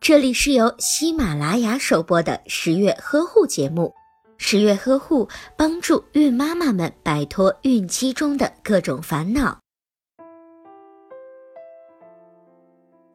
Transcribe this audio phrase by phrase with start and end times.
[0.00, 3.92] 这里是由喜马拉雅首播的十月呵护节目。
[4.36, 9.58] 十月呵护帮助孕妈妈们摆脱孕期中的各种烦恼。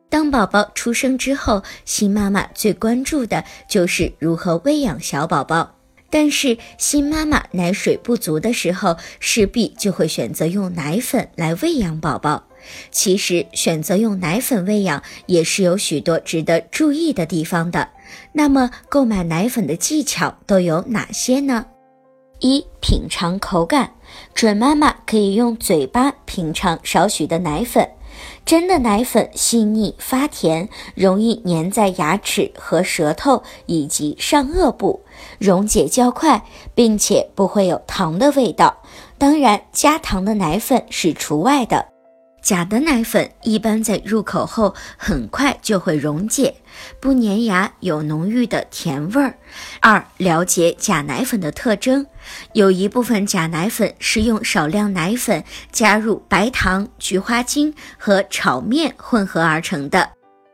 [0.10, 5.79] 当宝宝出生之后，新妈妈最关注的就是如何喂养小宝宝。
[6.10, 12.46] 但是，新妈妈奶水不足的时候，势必就会选择用奶粉来喂养宝宝。
[12.92, 17.90] 其实，选择用奶粉喂养也是有许多值得注意的地方的。
[18.34, 21.66] 那么，购买奶粉的技巧都有哪些呢？
[22.40, 23.92] 一、品尝口感，
[24.34, 27.88] 准妈妈可以用嘴巴品尝少许的奶粉。
[28.46, 35.02] 真的奶粉细腻发甜，容易粘在牙齿和舌头以及上颚部，
[35.38, 38.78] 溶解较快，并且不会有糖的味道。
[39.18, 41.99] 当然，加糖的奶粉是除外的。
[42.42, 46.56] 假的奶粉一般在入口后很快就会溶解，
[47.00, 49.36] 不粘牙，有浓郁的甜味儿。
[49.82, 52.06] 二、了解假奶粉的特征，
[52.54, 60.10] 有一部分假奶粉是用少量奶粉加入白糖、菊花精和炒面混合而成的，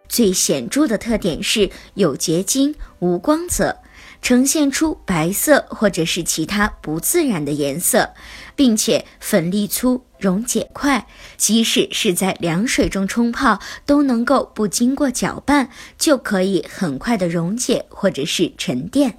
[0.10, 3.78] 最显著的特点是有结晶、无光泽。
[4.22, 8.14] 呈现出白色或者是其他不自然的颜色，
[8.56, 19.18] 并且粉粒粗、溶解快，即使是在凉水中冲泡，都能够不经过搅拌就可以很快的溶解或者是沉淀。